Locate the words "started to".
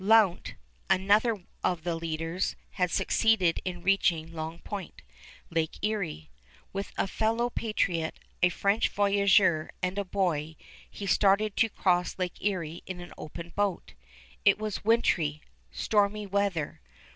11.05-11.69